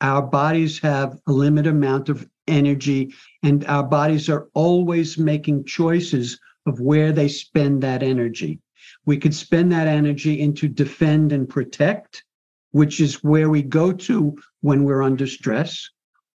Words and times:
our 0.00 0.22
bodies 0.22 0.78
have 0.80 1.18
a 1.26 1.32
limited 1.32 1.70
amount 1.70 2.08
of 2.08 2.28
energy, 2.46 3.14
and 3.42 3.64
our 3.66 3.82
bodies 3.82 4.28
are 4.28 4.48
always 4.54 5.18
making 5.18 5.64
choices 5.64 6.38
of 6.66 6.80
where 6.80 7.12
they 7.12 7.28
spend 7.28 7.82
that 7.82 8.02
energy. 8.02 8.60
We 9.06 9.16
could 9.16 9.34
spend 9.34 9.72
that 9.72 9.88
energy 9.88 10.40
into 10.40 10.68
defend 10.68 11.32
and 11.32 11.48
protect, 11.48 12.24
which 12.72 13.00
is 13.00 13.24
where 13.24 13.50
we 13.50 13.62
go 13.62 13.92
to 13.92 14.36
when 14.60 14.84
we're 14.84 15.02
under 15.02 15.26
stress, 15.26 15.88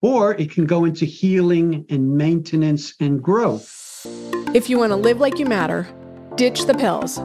or 0.01 0.35
it 0.35 0.51
can 0.51 0.65
go 0.65 0.85
into 0.85 1.05
healing 1.05 1.85
and 1.89 2.15
maintenance 2.15 2.93
and 2.99 3.21
growth. 3.21 4.05
If 4.53 4.69
you 4.69 4.77
want 4.77 4.91
to 4.91 4.95
live 4.95 5.19
like 5.19 5.39
you 5.39 5.45
matter, 5.45 5.87
ditch 6.35 6.65
the 6.65 6.73
pills, 6.73 7.19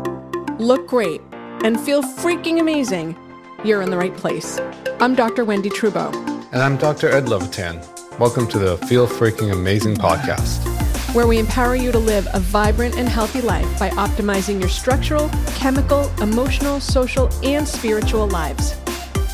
look 0.59 0.87
great, 0.87 1.21
and 1.63 1.79
feel 1.81 2.03
freaking 2.03 2.61
amazing, 2.61 3.17
you're 3.65 3.83
in 3.83 3.91
the 3.91 3.97
right 3.97 4.17
place. 4.17 4.61
I'm 5.01 5.15
Dr. 5.15 5.45
Wendie 5.45 5.71
Trubow. 5.71 6.13
And 6.53 6.63
I'm 6.63 6.77
Dr. 6.77 7.09
Ed 7.11 7.29
Levitan. 7.29 7.81
Welcome 8.19 8.47
to 8.49 8.59
the 8.59 8.77
Feel 8.87 9.07
Freaking 9.07 9.53
Amazing 9.53 9.97
podcast 9.97 10.75
where 11.15 11.29
we 11.29 11.39
empower 11.39 11.77
you 11.77 11.93
to 11.93 11.99
live 11.99 12.27
a 12.35 12.41
vibrant 12.41 12.97
and 12.97 13.09
healthy 13.09 13.41
life 13.41 13.79
by 13.79 13.89
optimizing 13.91 14.59
your 14.59 14.69
structural, 14.69 15.31
chemical, 15.55 16.11
emotional, 16.21 16.81
social, 16.81 17.31
and 17.45 17.67
spiritual 17.67 18.27
lives. 18.27 18.75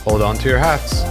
Hold 0.04 0.20
on 0.20 0.36
to 0.36 0.48
your 0.50 0.58
hats. 0.58 1.02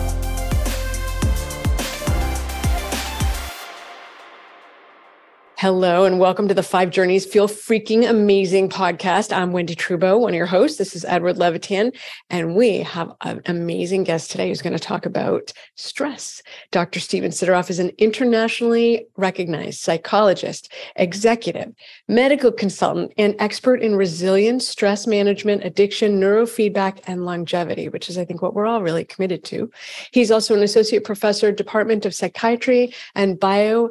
Hello 5.59 6.05
and 6.05 6.19
welcome 6.19 6.47
to 6.47 6.53
the 6.53 6.63
Five 6.63 6.89
Journeys 6.89 7.25
Feel 7.25 7.49
Freaking 7.49 8.09
Amazing 8.09 8.69
podcast. 8.69 9.35
I'm 9.35 9.51
Wendie 9.51 9.75
Trubow, 9.75 10.17
one 10.17 10.29
of 10.29 10.37
your 10.37 10.45
hosts. 10.45 10.77
This 10.77 10.95
is 10.95 11.03
Edward 11.03 11.37
Levitan, 11.37 11.91
and 12.29 12.55
we 12.55 12.77
have 12.77 13.11
an 13.23 13.41
amazing 13.45 14.05
guest 14.05 14.31
today 14.31 14.47
who's 14.47 14.61
going 14.61 14.71
to 14.71 14.79
talk 14.79 15.05
about 15.05 15.51
stress. 15.75 16.41
Dr. 16.71 17.01
Stephen 17.01 17.31
Sideroff 17.31 17.69
is 17.69 17.77
an 17.77 17.91
internationally 17.97 19.05
recognized 19.17 19.81
psychologist, 19.81 20.71
executive, 20.95 21.73
medical 22.07 22.53
consultant, 22.53 23.11
and 23.17 23.35
expert 23.39 23.81
in 23.81 23.97
resilience, 23.97 24.65
stress 24.65 25.07
management, 25.07 25.65
addiction, 25.65 26.21
neurofeedback, 26.21 27.01
and 27.05 27.25
longevity, 27.25 27.89
which 27.89 28.09
is, 28.09 28.17
I 28.17 28.23
think, 28.23 28.41
what 28.41 28.53
we're 28.53 28.65
all 28.65 28.81
really 28.81 29.03
committed 29.03 29.43
to. 29.43 29.69
He's 30.13 30.31
also 30.31 30.55
an 30.55 30.63
associate 30.63 31.03
professor, 31.03 31.51
Department 31.51 32.05
of 32.05 32.15
Psychiatry 32.15 32.93
and 33.13 33.37
Bio 33.37 33.89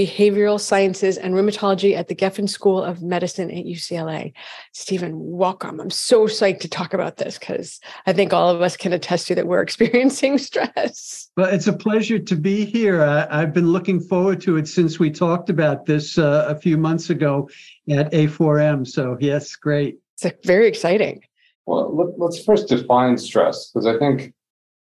behavioral 0.00 0.58
sciences 0.58 1.18
and 1.18 1.34
rheumatology 1.34 1.94
at 1.94 2.08
the 2.08 2.14
Geffen 2.14 2.48
School 2.48 2.82
of 2.82 3.02
Medicine 3.02 3.50
at 3.50 3.66
UCLA. 3.66 4.32
Stephen, 4.72 5.12
welcome. 5.14 5.78
I'm 5.78 5.90
so 5.90 6.26
psyched 6.26 6.60
to 6.60 6.70
talk 6.70 6.94
about 6.94 7.18
this 7.18 7.38
because 7.38 7.80
I 8.06 8.14
think 8.14 8.32
all 8.32 8.48
of 8.48 8.62
us 8.62 8.78
can 8.78 8.94
attest 8.94 9.26
to 9.26 9.34
that 9.34 9.46
we're 9.46 9.60
experiencing 9.68 10.38
stress. 10.38 11.28
Well, 11.36 11.50
it's 11.50 11.66
a 11.66 11.74
pleasure 11.74 12.18
to 12.18 12.34
be 12.34 12.64
here. 12.64 13.02
I, 13.02 13.40
have 13.40 13.52
been 13.52 13.72
looking 13.72 14.00
forward 14.00 14.40
to 14.42 14.56
it 14.56 14.68
since 14.68 14.98
we 14.98 15.10
talked 15.10 15.50
about 15.50 15.84
this 15.84 16.16
uh, 16.16 16.46
a 16.48 16.58
few 16.58 16.78
months 16.78 17.10
ago 17.10 17.50
at 17.90 18.10
A4M. 18.10 18.88
So, 18.88 19.18
yes, 19.20 19.54
great. 19.54 19.98
It's 20.22 20.46
very 20.46 20.66
exciting. 20.66 21.22
Well, 21.66 21.94
let, 21.94 22.28
us 22.28 22.42
first 22.42 22.68
define 22.68 23.18
stress 23.18 23.70
because 23.70 23.86
I 23.86 23.98
think 23.98 24.32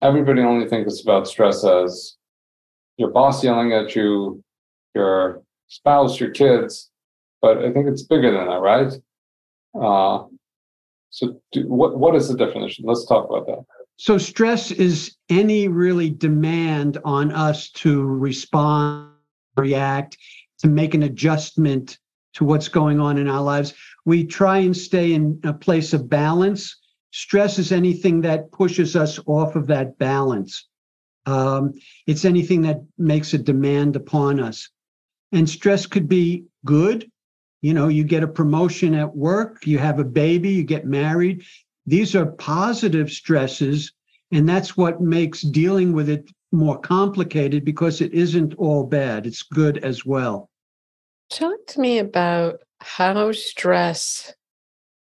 everybody 0.03 0.43
only 0.43 0.69
thinks 0.69 1.01
about 1.01 1.27
stress 1.27 1.65
as 1.65 2.17
your 2.99 3.11
boss 3.11 3.43
yelling 3.43 3.73
at 3.73 3.97
you 3.97 4.45
your 4.95 5.43
spouse, 5.69 6.19
your 6.21 6.31
kids, 6.31 6.91
but 7.41 7.59
I 7.59 7.73
think 7.73 7.87
it's 7.89 8.03
bigger 8.03 8.33
than 8.33 8.47
that, 8.47 8.61
right? 8.61 8.93
Uh, 9.75 10.27
so, 11.11 11.41
do, 11.53 11.69
what 11.69 11.99
what 11.99 12.15
is 12.15 12.29
the 12.29 12.37
definition? 12.37 12.85
Let's 12.87 13.07
talk 13.07 13.29
about 13.29 13.47
that. 13.47 13.65
So, 13.97 14.19
stress 14.19 14.71
is 14.71 15.17
any 15.29 15.69
really 15.69 16.11
demand 16.11 16.99
on 17.05 17.33
us 17.33 17.71
to 17.73 18.05
respond, 18.05 19.11
react, 19.57 20.17
to 20.61 20.69
make 20.69 20.95
an 20.95 21.03
adjustment 21.03 21.99
to 22.35 22.45
what's 22.45 22.69
going 22.69 23.01
on 23.01 23.19
in 23.19 23.29
our 23.29 23.43
lives. 23.43 23.75
We 24.05 24.25
try 24.25 24.59
and 24.59 24.77
stay 24.77 25.13
in 25.13 25.41
a 25.45 25.53
place 25.53 25.93
of 25.93 26.09
balance. 26.09 26.77
Stress 27.13 27.59
is 27.59 27.73
anything 27.73 28.21
that 28.21 28.53
pushes 28.53 28.95
us 28.95 29.19
off 29.27 29.57
of 29.57 29.67
that 29.67 29.99
balance. 29.99 30.67
Um, 31.27 31.73
it's 32.07 32.25
anything 32.25 32.63
that 32.63 32.81
makes 32.99 33.35
a 33.35 33.39
demand 33.39 33.97
upon 33.97 34.41
us. 34.41 34.69
And 35.33 35.49
stress 35.49 35.87
could 35.87 36.09
be 36.09 36.45
good. 36.65 37.11
You 37.63 37.75
know, 37.75 37.89
you 37.89 38.05
get 38.05 38.23
a 38.23 38.29
promotion 38.29 38.95
at 38.95 39.15
work, 39.15 39.67
you 39.67 39.79
have 39.79 39.99
a 39.99 40.05
baby, 40.05 40.51
you 40.51 40.65
get 40.65 40.87
married. 40.87 41.45
These 41.87 42.15
are 42.15 42.27
positive 42.27 43.11
stresses. 43.11 43.93
And 44.33 44.49
that's 44.49 44.77
what 44.77 45.01
makes 45.01 45.43
dealing 45.43 45.93
with 45.93 46.09
it 46.09 46.31
more 46.53 46.79
complicated 46.79 47.65
because 47.65 48.01
it 48.01 48.13
isn't 48.13 48.55
all 48.55 48.85
bad, 48.85 49.27
it's 49.27 49.43
good 49.43 49.79
as 49.79 50.05
well. 50.05 50.51
Talk 51.31 51.67
to 51.69 51.81
me 51.81 51.99
about 51.99 52.61
how 52.81 53.31
stress 53.33 54.35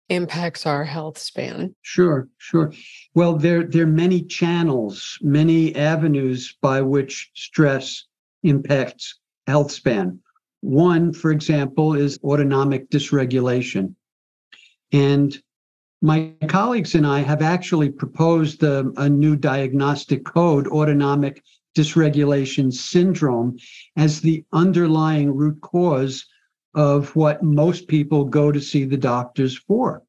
impacts 0.09 0.67
our 0.67 0.85
health 0.85 1.19
span. 1.19 1.75
Sure, 1.83 2.29
sure. 2.39 2.73
Well, 3.15 3.35
there, 3.35 3.65
there 3.65 3.85
are 3.85 3.87
many 3.87 4.23
channels, 4.23 5.19
many 5.21 5.75
avenues 5.77 6.57
by 6.61 6.81
which 6.81 7.31
stress 7.35 8.05
impacts 8.43 9.19
health 9.49 9.73
span. 9.73 10.21
One, 10.61 11.13
for 11.13 11.31
example, 11.31 11.95
is 11.95 12.19
autonomic 12.23 12.91
dysregulation. 12.91 13.95
And 14.93 15.37
my 16.03 16.33
colleagues 16.49 16.95
and 16.95 17.07
I 17.07 17.21
have 17.21 17.43
actually 17.43 17.91
proposed 17.91 18.63
a, 18.63 18.93
a, 18.97 19.09
new 19.09 19.37
diagnostic 19.37 20.25
code, 20.25 20.69
autonomic 20.69 21.43
dysregulation 21.77 22.73
syndrome, 22.73 23.57
as 23.97 24.21
the 24.21 24.45
underlying 24.53 25.35
root 25.35 25.61
cause 25.61 26.25
of 26.75 27.15
what 27.17 27.43
most 27.43 27.89
people 27.89 28.25
go 28.25 28.53
to 28.53 28.61
see 28.61 28.85
the 28.85 28.97
doctors 28.97 29.57
for. 29.57 30.03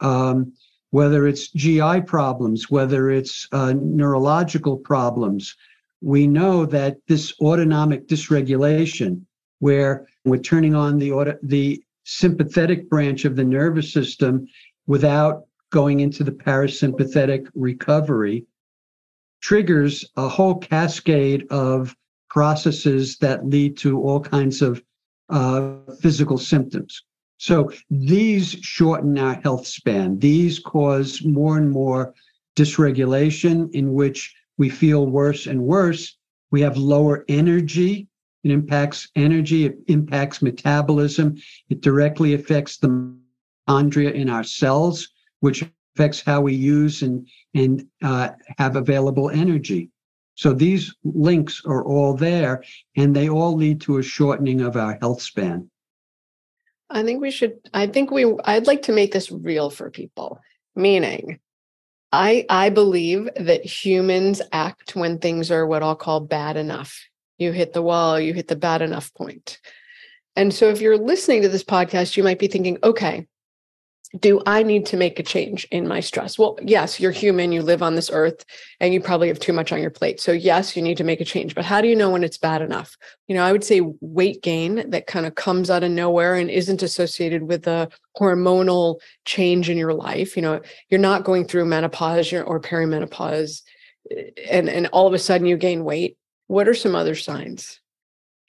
Um, 0.00 0.52
whether 0.90 1.26
it's 1.26 1.48
GI 1.50 2.02
problems, 2.02 2.70
whether 2.70 3.10
it's 3.10 3.48
uh, 3.52 3.74
neurological 3.76 4.76
problems, 4.76 5.54
we 6.06 6.24
know 6.24 6.64
that 6.64 6.98
this 7.08 7.34
autonomic 7.40 8.06
dysregulation, 8.06 9.22
where 9.58 10.06
we're 10.24 10.38
turning 10.38 10.72
on 10.72 10.98
the 10.98 11.10
auto, 11.10 11.36
the 11.42 11.82
sympathetic 12.04 12.88
branch 12.88 13.24
of 13.24 13.34
the 13.34 13.42
nervous 13.42 13.92
system 13.92 14.46
without 14.86 15.46
going 15.70 15.98
into 15.98 16.22
the 16.22 16.30
parasympathetic 16.30 17.48
recovery, 17.56 18.46
triggers 19.40 20.04
a 20.16 20.28
whole 20.28 20.54
cascade 20.54 21.44
of 21.50 21.92
processes 22.30 23.18
that 23.18 23.44
lead 23.44 23.76
to 23.76 24.00
all 24.00 24.20
kinds 24.20 24.62
of 24.62 24.80
uh, 25.30 25.72
physical 26.00 26.38
symptoms. 26.38 27.02
So 27.38 27.72
these 27.90 28.50
shorten 28.62 29.18
our 29.18 29.34
health 29.42 29.66
span. 29.66 30.20
These 30.20 30.60
cause 30.60 31.24
more 31.24 31.58
and 31.58 31.68
more 31.68 32.14
dysregulation 32.54 33.74
in 33.74 33.92
which 33.92 34.32
we 34.58 34.68
feel 34.68 35.06
worse 35.06 35.46
and 35.46 35.60
worse. 35.62 36.16
We 36.50 36.60
have 36.62 36.76
lower 36.76 37.24
energy. 37.28 38.08
It 38.44 38.52
impacts 38.52 39.08
energy, 39.16 39.66
it 39.66 39.76
impacts 39.88 40.40
metabolism. 40.40 41.36
It 41.68 41.80
directly 41.80 42.34
affects 42.34 42.76
the 42.76 43.16
mitochondria 43.68 44.12
in 44.12 44.30
our 44.30 44.44
cells, 44.44 45.08
which 45.40 45.64
affects 45.96 46.20
how 46.20 46.42
we 46.42 46.54
use 46.54 47.02
and, 47.02 47.26
and 47.54 47.86
uh, 48.04 48.30
have 48.58 48.76
available 48.76 49.30
energy. 49.30 49.90
So 50.36 50.52
these 50.52 50.94
links 51.02 51.62
are 51.64 51.84
all 51.84 52.14
there, 52.14 52.62
and 52.96 53.16
they 53.16 53.28
all 53.28 53.56
lead 53.56 53.80
to 53.82 53.98
a 53.98 54.02
shortening 54.02 54.60
of 54.60 54.76
our 54.76 54.98
health 55.00 55.22
span. 55.22 55.70
I 56.90 57.02
think 57.02 57.20
we 57.20 57.30
should, 57.30 57.58
I 57.74 57.88
think 57.88 58.10
we, 58.10 58.32
I'd 58.44 58.66
like 58.66 58.82
to 58.82 58.92
make 58.92 59.12
this 59.12 59.32
real 59.32 59.70
for 59.70 59.90
people, 59.90 60.38
meaning 60.76 61.40
I 62.12 62.46
I 62.48 62.70
believe 62.70 63.28
that 63.36 63.64
humans 63.64 64.40
act 64.52 64.96
when 64.96 65.18
things 65.18 65.50
are 65.50 65.66
what 65.66 65.82
I'll 65.82 65.96
call 65.96 66.20
bad 66.20 66.56
enough. 66.56 67.08
You 67.38 67.52
hit 67.52 67.72
the 67.72 67.82
wall, 67.82 68.18
you 68.18 68.32
hit 68.32 68.48
the 68.48 68.56
bad 68.56 68.82
enough 68.82 69.12
point. 69.14 69.58
And 70.34 70.52
so 70.52 70.68
if 70.68 70.80
you're 70.80 70.98
listening 70.98 71.42
to 71.42 71.48
this 71.48 71.64
podcast, 71.64 72.16
you 72.16 72.22
might 72.22 72.38
be 72.38 72.46
thinking, 72.46 72.78
okay, 72.84 73.26
do 74.20 74.40
I 74.46 74.62
need 74.62 74.86
to 74.86 74.96
make 74.96 75.18
a 75.18 75.22
change 75.22 75.66
in 75.70 75.88
my 75.88 76.00
stress? 76.00 76.38
Well, 76.38 76.58
yes, 76.62 77.00
you're 77.00 77.10
human, 77.10 77.52
you 77.52 77.62
live 77.62 77.82
on 77.82 77.96
this 77.96 78.10
earth, 78.12 78.44
and 78.80 78.94
you 78.94 79.00
probably 79.00 79.28
have 79.28 79.40
too 79.40 79.52
much 79.52 79.72
on 79.72 79.80
your 79.80 79.90
plate. 79.90 80.20
So, 80.20 80.32
yes, 80.32 80.76
you 80.76 80.82
need 80.82 80.96
to 80.98 81.04
make 81.04 81.20
a 81.20 81.24
change. 81.24 81.54
But 81.54 81.64
how 81.64 81.80
do 81.80 81.88
you 81.88 81.96
know 81.96 82.10
when 82.10 82.24
it's 82.24 82.38
bad 82.38 82.62
enough? 82.62 82.96
You 83.26 83.34
know, 83.34 83.44
I 83.44 83.52
would 83.52 83.64
say 83.64 83.82
weight 84.00 84.42
gain 84.42 84.90
that 84.90 85.06
kind 85.06 85.26
of 85.26 85.34
comes 85.34 85.70
out 85.70 85.82
of 85.82 85.90
nowhere 85.90 86.34
and 86.34 86.50
isn't 86.50 86.82
associated 86.82 87.44
with 87.44 87.66
a 87.66 87.88
hormonal 88.18 89.00
change 89.24 89.68
in 89.68 89.76
your 89.76 89.94
life. 89.94 90.36
You 90.36 90.42
know, 90.42 90.60
you're 90.88 91.00
not 91.00 91.24
going 91.24 91.46
through 91.46 91.66
menopause 91.66 92.32
or 92.32 92.60
perimenopause, 92.60 93.62
eh, 94.10 94.30
and, 94.48 94.68
and 94.68 94.86
all 94.88 95.06
of 95.06 95.14
a 95.14 95.18
sudden 95.18 95.46
you 95.46 95.56
gain 95.56 95.84
weight. 95.84 96.16
What 96.46 96.68
are 96.68 96.74
some 96.74 96.94
other 96.94 97.16
signs? 97.16 97.80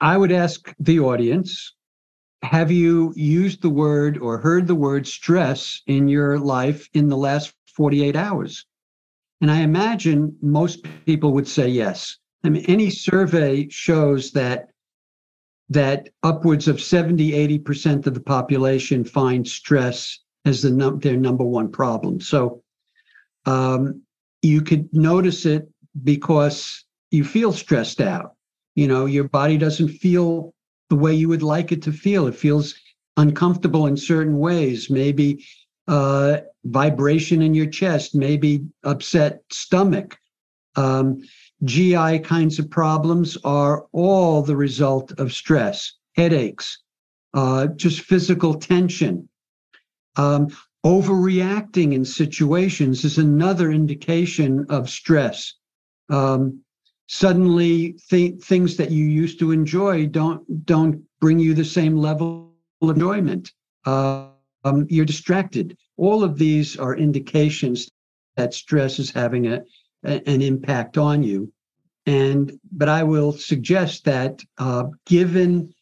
I 0.00 0.16
would 0.16 0.30
ask 0.30 0.72
the 0.78 1.00
audience 1.00 1.74
have 2.42 2.70
you 2.70 3.12
used 3.16 3.62
the 3.62 3.70
word 3.70 4.18
or 4.18 4.38
heard 4.38 4.66
the 4.66 4.74
word 4.74 5.06
stress 5.06 5.82
in 5.86 6.08
your 6.08 6.38
life 6.38 6.88
in 6.94 7.08
the 7.08 7.16
last 7.16 7.52
48 7.74 8.16
hours? 8.16 8.64
And 9.40 9.50
I 9.50 9.60
imagine 9.60 10.36
most 10.40 10.84
people 11.06 11.32
would 11.32 11.48
say 11.48 11.68
yes. 11.68 12.18
I 12.44 12.50
mean, 12.50 12.64
any 12.66 12.90
survey 12.90 13.68
shows 13.68 14.32
that 14.32 14.68
that 15.70 16.08
upwards 16.22 16.66
of 16.66 16.80
70, 16.80 17.32
80% 17.58 18.06
of 18.06 18.14
the 18.14 18.20
population 18.20 19.04
find 19.04 19.46
stress 19.46 20.18
as 20.44 20.62
the 20.62 20.70
num- 20.70 20.98
their 21.00 21.16
number 21.16 21.44
one 21.44 21.70
problem. 21.70 22.20
So 22.20 22.62
um, 23.44 24.02
you 24.40 24.62
could 24.62 24.88
notice 24.94 25.44
it 25.44 25.68
because 26.04 26.84
you 27.10 27.24
feel 27.24 27.52
stressed 27.52 28.00
out. 28.00 28.34
You 28.76 28.88
know, 28.88 29.06
your 29.06 29.24
body 29.24 29.58
doesn't 29.58 29.88
feel 29.88 30.54
the 30.90 30.96
way 30.96 31.14
you 31.14 31.28
would 31.28 31.42
like 31.42 31.72
it 31.72 31.82
to 31.82 31.92
feel. 31.92 32.26
It 32.26 32.34
feels 32.34 32.74
uncomfortable 33.16 33.86
in 33.86 33.96
certain 33.96 34.38
ways. 34.38 34.90
Maybe 34.90 35.44
uh, 35.86 36.38
vibration 36.64 37.42
in 37.42 37.54
your 37.54 37.66
chest, 37.66 38.14
maybe 38.14 38.64
upset 38.84 39.42
stomach. 39.50 40.18
Um, 40.76 41.22
GI 41.64 42.20
kinds 42.20 42.58
of 42.58 42.70
problems 42.70 43.36
are 43.44 43.86
all 43.92 44.42
the 44.42 44.56
result 44.56 45.12
of 45.18 45.32
stress, 45.32 45.92
headaches, 46.14 46.78
uh, 47.34 47.66
just 47.68 48.02
physical 48.02 48.54
tension. 48.54 49.28
Um, 50.16 50.48
overreacting 50.86 51.94
in 51.94 52.04
situations 52.04 53.04
is 53.04 53.18
another 53.18 53.70
indication 53.72 54.66
of 54.68 54.88
stress. 54.88 55.54
Um, 56.08 56.60
suddenly, 57.08 57.94
th- 58.08 58.40
things 58.40 58.76
that 58.76 58.90
you 58.90 59.04
used 59.04 59.38
to 59.40 59.50
enjoy 59.50 60.06
don't 60.06 60.64
don't 60.64 61.02
bring 61.20 61.38
you 61.38 61.54
the 61.54 61.64
same 61.64 61.96
level 61.96 62.52
of 62.80 62.90
enjoyment. 62.90 63.50
Uh, 63.84 64.28
um, 64.64 64.86
you're 64.88 65.04
distracted. 65.04 65.76
All 65.96 66.22
of 66.22 66.38
these 66.38 66.76
are 66.76 66.96
indications 66.96 67.90
that 68.36 68.54
stress 68.54 68.98
is 68.98 69.10
having 69.10 69.46
a, 69.46 69.62
a 70.04 70.28
an 70.28 70.42
impact 70.42 70.96
on 70.98 71.22
you. 71.22 71.52
And 72.06 72.58
but 72.70 72.88
I 72.88 73.02
will 73.02 73.32
suggest 73.32 74.04
that 74.04 74.42
uh, 74.58 74.84
given 75.06 75.74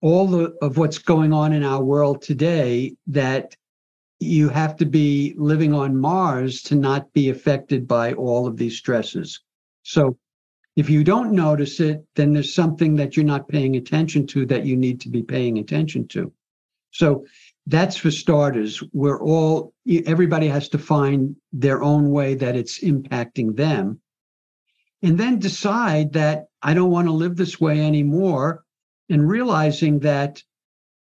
all 0.00 0.26
the, 0.26 0.56
of 0.62 0.78
what's 0.78 0.98
going 0.98 1.32
on 1.32 1.52
in 1.52 1.62
our 1.62 1.82
world 1.82 2.22
today, 2.22 2.96
that 3.06 3.56
you 4.18 4.48
have 4.48 4.76
to 4.76 4.86
be 4.86 5.34
living 5.36 5.72
on 5.74 5.96
Mars 5.96 6.62
to 6.62 6.74
not 6.76 7.12
be 7.12 7.30
affected 7.30 7.86
by 7.86 8.12
all 8.12 8.46
of 8.46 8.56
these 8.56 8.76
stresses. 8.76 9.40
So 9.82 10.16
if 10.76 10.88
you 10.88 11.04
don't 11.04 11.32
notice 11.32 11.80
it, 11.80 12.04
then 12.16 12.32
there's 12.32 12.54
something 12.54 12.96
that 12.96 13.16
you're 13.16 13.26
not 13.26 13.48
paying 13.48 13.76
attention 13.76 14.26
to 14.28 14.46
that 14.46 14.64
you 14.64 14.76
need 14.76 15.00
to 15.02 15.08
be 15.08 15.22
paying 15.22 15.58
attention 15.58 16.08
to. 16.08 16.32
So 16.92 17.26
that's 17.66 17.96
for 17.96 18.10
starters. 18.10 18.82
We're 18.92 19.22
all, 19.22 19.74
everybody 20.06 20.48
has 20.48 20.68
to 20.70 20.78
find 20.78 21.36
their 21.52 21.82
own 21.82 22.10
way 22.10 22.34
that 22.34 22.56
it's 22.56 22.80
impacting 22.80 23.56
them. 23.56 24.00
And 25.02 25.18
then 25.18 25.38
decide 25.38 26.12
that 26.14 26.46
I 26.62 26.74
don't 26.74 26.90
want 26.90 27.08
to 27.08 27.12
live 27.12 27.36
this 27.36 27.60
way 27.60 27.84
anymore. 27.84 28.64
And 29.08 29.28
realizing 29.28 29.98
that 30.00 30.42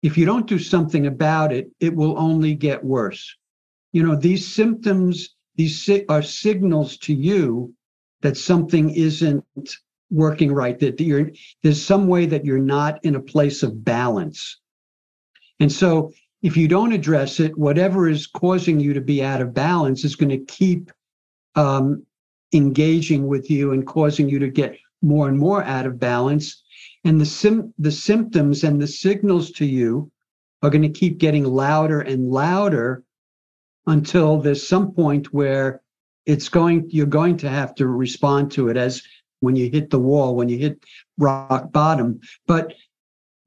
if 0.03 0.17
you 0.17 0.25
don't 0.25 0.47
do 0.47 0.59
something 0.59 1.07
about 1.07 1.51
it, 1.51 1.69
it 1.79 1.93
will 1.93 2.17
only 2.17 2.55
get 2.55 2.83
worse. 2.83 3.35
You 3.91 4.03
know, 4.03 4.15
these 4.15 4.47
symptoms, 4.47 5.35
these 5.55 5.89
are 6.07 6.21
signals 6.21 6.97
to 6.99 7.13
you 7.13 7.73
that 8.21 8.37
something 8.37 8.89
isn't 8.89 9.45
working 10.11 10.51
right, 10.51 10.79
that 10.79 10.99
you're, 10.99 11.31
there's 11.63 11.83
some 11.83 12.07
way 12.07 12.25
that 12.25 12.45
you're 12.45 12.57
not 12.57 13.03
in 13.03 13.15
a 13.15 13.21
place 13.21 13.63
of 13.63 13.83
balance. 13.83 14.59
And 15.59 15.71
so 15.71 16.11
if 16.41 16.55
you 16.55 16.67
don't 16.67 16.93
address 16.93 17.39
it, 17.39 17.57
whatever 17.57 18.07
is 18.07 18.27
causing 18.27 18.79
you 18.79 18.93
to 18.93 19.01
be 19.01 19.23
out 19.23 19.41
of 19.41 19.53
balance 19.53 20.03
is 20.03 20.15
going 20.15 20.29
to 20.29 20.45
keep 20.45 20.91
um, 21.55 22.05
engaging 22.53 23.27
with 23.27 23.51
you 23.51 23.73
and 23.73 23.85
causing 23.85 24.29
you 24.29 24.39
to 24.39 24.49
get 24.49 24.77
more 25.01 25.27
and 25.27 25.37
more 25.37 25.63
out 25.63 25.85
of 25.85 25.99
balance. 25.99 26.63
And 27.03 27.19
the 27.19 27.25
sim- 27.25 27.73
the 27.77 27.91
symptoms 27.91 28.63
and 28.63 28.81
the 28.81 28.87
signals 28.87 29.51
to 29.51 29.65
you 29.65 30.11
are 30.61 30.69
going 30.69 30.81
to 30.81 30.89
keep 30.89 31.17
getting 31.17 31.43
louder 31.43 32.01
and 32.01 32.29
louder 32.29 33.03
until 33.87 34.39
there's 34.39 34.67
some 34.67 34.91
point 34.91 35.33
where 35.33 35.81
it's 36.25 36.49
going 36.49 36.87
you're 36.89 37.05
going 37.05 37.37
to 37.37 37.49
have 37.49 37.73
to 37.75 37.87
respond 37.87 38.51
to 38.51 38.69
it 38.69 38.77
as 38.77 39.01
when 39.39 39.55
you 39.55 39.69
hit 39.69 39.89
the 39.89 39.99
wall 39.99 40.35
when 40.35 40.49
you 40.49 40.57
hit 40.57 40.83
rock 41.17 41.71
bottom. 41.71 42.19
But 42.47 42.73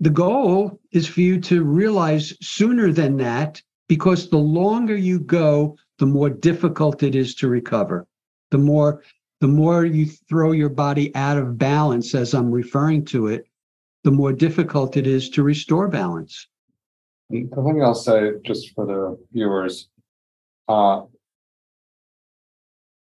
the 0.01 0.11
goal 0.11 0.81
is 0.91 1.07
for 1.07 1.21
you 1.21 1.41
to 1.43 1.63
realize 1.63 2.35
sooner 2.41 2.91
than 2.93 3.17
that 3.19 3.63
because 3.89 4.29
the 4.31 4.39
longer 4.39 4.97
you 4.97 5.21
go 5.21 5.77
the 5.99 6.07
more 6.07 6.31
difficult 6.31 7.03
it 7.03 7.15
is 7.15 7.35
to 7.37 7.49
recover. 7.49 8.07
The 8.51 8.59
more 8.59 9.03
the 9.41 9.49
more 9.49 9.85
you 9.85 10.07
throw 10.07 10.53
your 10.53 10.69
body 10.69 11.15
out 11.17 11.37
of 11.37 11.59
balance 11.59 12.15
as 12.15 12.33
i'm 12.33 12.51
referring 12.51 13.05
to 13.05 13.27
it 13.27 13.47
the 14.05 14.11
more 14.11 14.33
difficult 14.33 14.97
it 14.97 15.07
is 15.07 15.31
to 15.31 15.43
restore 15.43 15.89
balance. 15.89 16.49
The 17.31 17.49
thing 17.49 17.83
i'll 17.83 17.95
say 17.95 18.33
just 18.45 18.73
for 18.75 18.87
the 18.87 19.19
viewers 19.33 19.89
uh, 20.69 21.03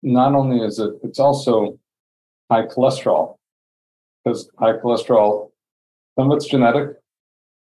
not 0.01 0.33
only 0.33 0.65
is 0.65 0.79
it 0.79 0.91
it's 1.03 1.19
also 1.19 1.79
high 2.49 2.65
cholesterol 2.65 3.35
because 4.23 4.49
high 4.59 4.73
cholesterol 4.73 5.49
some 6.17 6.31
of 6.31 6.37
it's 6.37 6.47
genetic, 6.47 6.97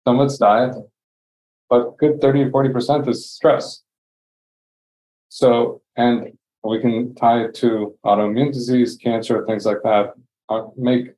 some 0.08 0.20
of 0.20 0.26
it's 0.28 0.38
diet, 0.38 0.76
but 1.70 1.98
good 1.98 2.22
30 2.22 2.46
to 2.46 2.50
40% 2.52 3.08
is 3.08 3.30
stress. 3.30 3.82
So, 5.30 5.82
and 5.98 6.38
we 6.64 6.80
can 6.80 7.16
tie 7.16 7.46
it 7.46 7.56
to 7.56 7.98
autoimmune 8.06 8.54
disease, 8.54 8.96
cancer, 8.96 9.44
things 9.48 9.66
like 9.66 9.82
that. 9.84 10.14
Uh, 10.50 10.68
make 10.78 11.14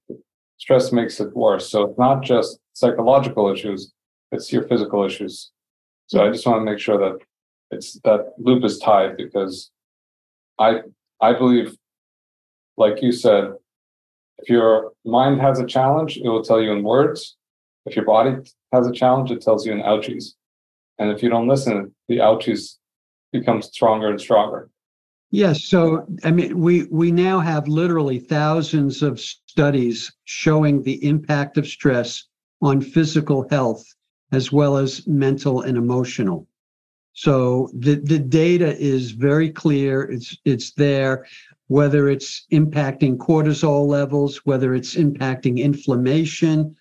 stress 0.58 0.94
makes 0.94 1.20
it 1.20 1.36
worse. 1.36 1.70
So 1.70 1.90
it's 1.90 2.00
not 2.00 2.24
just 2.24 2.60
psychological 2.74 3.52
issues; 3.52 3.92
it's 4.32 4.54
your 4.54 4.64
physical 4.64 5.04
issues. 5.04 5.52
So 6.08 6.26
I 6.26 6.32
just 6.32 6.48
want 6.48 6.62
to 6.62 6.72
make 6.72 6.80
sure 6.80 6.98
that 6.98 7.20
it's 7.72 8.00
that 8.06 8.34
loop 8.38 8.64
is 8.64 8.80
tied 8.80 9.18
because 9.18 9.72
I 10.58 10.82
I 11.22 11.34
believe, 11.34 11.76
like 12.78 13.02
you 13.02 13.12
said, 13.12 13.54
if 14.40 14.50
your 14.50 14.92
mind 15.06 15.42
has 15.42 15.60
a 15.60 15.66
challenge, 15.66 16.18
it 16.18 16.28
will 16.28 16.44
tell 16.44 16.62
you 16.62 16.72
in 16.72 16.84
words. 16.84 17.38
If 17.86 17.96
your 17.96 18.06
body 18.06 18.36
has 18.74 18.88
a 18.88 18.92
challenge, 18.92 19.32
it 19.32 19.42
tells 19.42 19.66
you 19.66 19.72
in 19.72 19.82
ouchies. 19.82 20.34
And 20.98 21.12
if 21.12 21.22
you 21.22 21.30
don't 21.30 21.48
listen, 21.48 21.94
the 22.08 22.18
ouchies 22.18 22.76
become 23.32 23.62
stronger 23.62 24.10
and 24.10 24.20
stronger. 24.20 24.70
Yes. 25.32 25.66
So, 25.66 26.06
I 26.24 26.32
mean, 26.32 26.60
we, 26.60 26.84
we 26.86 27.12
now 27.12 27.40
have 27.40 27.68
literally 27.68 28.20
thousands 28.20 29.02
of 29.02 29.20
studies 29.20 30.14
showing 30.26 30.82
the 30.82 31.04
impact 31.06 31.58
of 31.58 31.68
stress 31.68 32.26
on 32.62 32.82
physical 32.82 33.48
health 33.50 33.86
as 34.32 34.52
well 34.52 34.78
as 34.78 35.06
mental 35.08 35.62
and 35.62 35.78
emotional. 35.78 36.48
So 37.16 37.70
the, 37.74 37.96
the 37.96 38.20
data 38.20 38.78
is 38.78 39.12
very 39.12 39.50
clear. 39.50 40.04
It's 40.04 40.38
it's 40.46 40.72
there 40.74 41.26
whether 41.68 42.10
it's 42.10 42.46
impacting 42.52 43.18
cortisol 43.18 43.88
levels, 43.88 44.46
whether 44.46 44.76
it's 44.76 44.96
impacting 44.96 45.58
inflammation, 45.58 46.76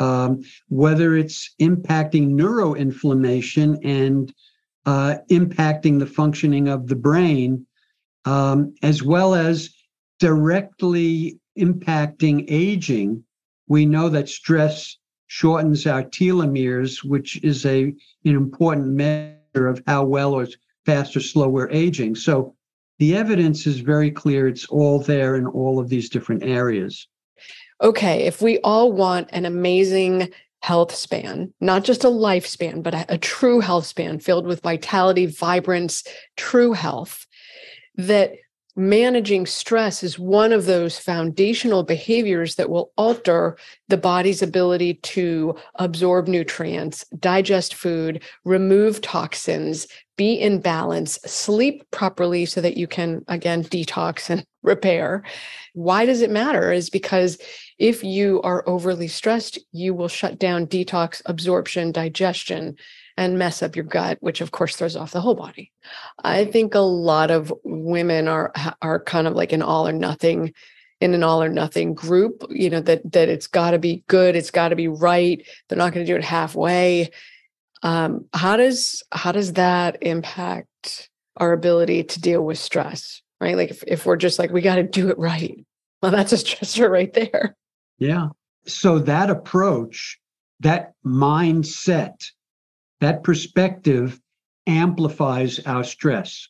um, 0.00 0.42
whether 0.68 1.16
it's 1.16 1.54
impacting 1.60 2.30
neuroinflammation 2.30 3.78
and 3.84 4.34
uh, 4.86 5.16
impacting 5.30 5.98
the 5.98 6.06
functioning 6.06 6.68
of 6.68 6.88
the 6.88 6.96
brain, 6.96 7.64
um, 8.24 8.74
as 8.82 9.02
well 9.02 9.34
as 9.34 9.72
directly 10.18 11.38
impacting 11.58 12.44
aging. 12.48 13.22
We 13.68 13.86
know 13.86 14.08
that 14.08 14.28
stress 14.28 14.98
shortens 15.28 15.86
our 15.86 16.02
telomeres, 16.02 17.04
which 17.04 17.42
is 17.44 17.64
a 17.64 17.84
an 17.84 17.96
important 18.24 18.88
measure 18.88 19.38
of 19.54 19.82
how 19.86 20.04
well 20.04 20.34
or 20.34 20.46
fast 20.84 21.16
or 21.16 21.20
slow 21.20 21.48
we're 21.48 21.70
aging. 21.70 22.14
So 22.14 22.54
the 22.98 23.16
evidence 23.16 23.66
is 23.66 23.80
very 23.80 24.10
clear. 24.10 24.48
It's 24.48 24.66
all 24.66 25.00
there 25.00 25.36
in 25.36 25.46
all 25.46 25.78
of 25.78 25.88
these 25.88 26.08
different 26.08 26.44
areas. 26.44 27.06
Okay, 27.82 28.22
if 28.22 28.40
we 28.40 28.58
all 28.60 28.92
want 28.92 29.28
an 29.32 29.44
amazing 29.44 30.30
health 30.62 30.94
span, 30.94 31.52
not 31.60 31.84
just 31.84 32.04
a 32.04 32.08
lifespan, 32.08 32.82
but 32.82 32.94
a, 32.94 33.14
a 33.14 33.18
true 33.18 33.60
health 33.60 33.86
span 33.86 34.18
filled 34.18 34.46
with 34.46 34.62
vitality, 34.62 35.26
vibrance, 35.26 36.04
true 36.36 36.72
health, 36.72 37.26
that 37.96 38.32
managing 38.76 39.46
stress 39.46 40.02
is 40.02 40.18
one 40.18 40.52
of 40.52 40.66
those 40.66 40.98
foundational 40.98 41.82
behaviors 41.82 42.56
that 42.56 42.70
will 42.70 42.92
alter 42.96 43.56
the 43.88 43.96
body's 43.96 44.42
ability 44.42 44.94
to 44.94 45.54
absorb 45.76 46.26
nutrients, 46.26 47.04
digest 47.18 47.74
food, 47.74 48.22
remove 48.44 49.00
toxins, 49.00 49.86
be 50.16 50.34
in 50.34 50.60
balance, 50.60 51.18
sleep 51.24 51.88
properly 51.90 52.46
so 52.46 52.60
that 52.60 52.76
you 52.76 52.86
can, 52.86 53.24
again, 53.28 53.62
detox 53.64 54.30
and 54.30 54.44
repair. 54.62 55.22
Why 55.74 56.06
does 56.06 56.22
it 56.22 56.30
matter? 56.30 56.72
Is 56.72 56.90
because 56.90 57.38
if 57.78 58.02
you 58.02 58.40
are 58.42 58.66
overly 58.66 59.08
stressed, 59.08 59.58
you 59.72 59.92
will 59.94 60.08
shut 60.08 60.38
down 60.38 60.66
detox, 60.66 61.20
absorption, 61.26 61.92
digestion. 61.92 62.76
And 63.16 63.38
mess 63.38 63.62
up 63.62 63.76
your 63.76 63.84
gut, 63.84 64.18
which 64.20 64.40
of 64.40 64.50
course 64.50 64.76
throws 64.76 64.96
off 64.96 65.12
the 65.12 65.20
whole 65.20 65.34
body. 65.34 65.70
I 66.22 66.44
think 66.44 66.74
a 66.74 66.80
lot 66.80 67.30
of 67.30 67.52
women 67.64 68.28
are 68.28 68.52
are 68.82 69.00
kind 69.00 69.26
of 69.26 69.34
like 69.34 69.52
an 69.52 69.62
all 69.62 69.86
or 69.86 69.92
nothing 69.92 70.52
in 71.00 71.14
an 71.14 71.22
all 71.22 71.42
or 71.42 71.48
nothing 71.48 71.94
group, 71.94 72.44
you 72.50 72.70
know, 72.70 72.80
that 72.80 73.12
that 73.12 73.28
it's 73.28 73.46
got 73.46 73.72
to 73.72 73.78
be 73.78 74.02
good, 74.08 74.36
it's 74.36 74.50
got 74.50 74.68
to 74.68 74.76
be 74.76 74.88
right. 74.88 75.46
They're 75.68 75.78
not 75.78 75.92
going 75.92 76.04
to 76.06 76.12
do 76.12 76.16
it 76.16 76.24
halfway. 76.24 77.10
Um, 77.82 78.24
how 78.32 78.56
does 78.56 79.02
how 79.12 79.32
does 79.32 79.52
that 79.54 79.98
impact 80.02 81.10
our 81.36 81.52
ability 81.52 82.04
to 82.04 82.20
deal 82.20 82.42
with 82.42 82.58
stress? 82.58 83.20
Right, 83.40 83.56
like 83.56 83.70
if, 83.70 83.84
if 83.86 84.06
we're 84.06 84.16
just 84.16 84.38
like 84.38 84.50
we 84.50 84.62
got 84.62 84.76
to 84.76 84.82
do 84.82 85.10
it 85.10 85.18
right, 85.18 85.64
well, 86.02 86.10
that's 86.10 86.32
a 86.32 86.36
stressor 86.36 86.90
right 86.90 87.12
there. 87.12 87.56
Yeah. 87.98 88.28
So 88.66 88.98
that 89.00 89.28
approach, 89.28 90.18
that 90.60 90.94
mindset, 91.04 92.24
that 93.00 93.22
perspective 93.22 94.20
amplifies 94.66 95.60
our 95.66 95.84
stress. 95.84 96.48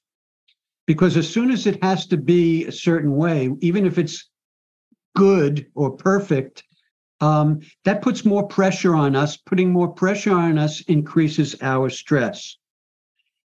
Because 0.87 1.17
as 1.17 1.29
soon 1.29 1.51
as 1.51 1.67
it 1.67 1.83
has 1.83 2.07
to 2.09 2.17
be 2.17 2.67
a 2.67 2.73
certain 2.73 3.17
way, 3.17 3.51
even 3.61 3.87
if 3.87 3.99
it's 3.99 4.29
good 5.17 5.67
or 5.75 5.91
perfect, 5.93 6.65
um, 7.21 7.61
that 7.85 8.03
puts 8.03 8.25
more 8.25 8.47
pressure 8.47 8.95
on 8.95 9.17
us. 9.17 9.37
Putting 9.37 9.73
more 9.73 9.89
pressure 9.89 10.35
on 10.35 10.59
us 10.59 10.83
increases 10.83 11.57
our 11.63 11.89
stress. 11.89 12.57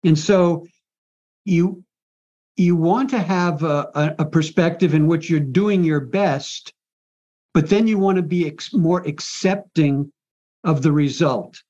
And 0.04 0.18
so 0.18 0.66
you 1.44 1.84
you 2.56 2.74
want 2.74 3.10
to 3.10 3.20
have 3.20 3.62
a, 3.62 4.16
a 4.18 4.24
perspective 4.24 4.92
in 4.92 5.06
which 5.06 5.30
you're 5.30 5.38
doing 5.38 5.84
your 5.84 6.00
best, 6.00 6.72
but 7.54 7.68
then 7.68 7.86
you 7.86 7.98
want 7.98 8.16
to 8.16 8.22
be 8.22 8.48
ex- 8.48 8.74
more 8.74 9.00
accepting 9.06 10.12
of 10.64 10.82
the 10.82 10.90
result. 10.90 11.62